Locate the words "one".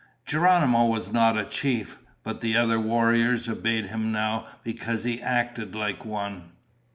6.05-6.53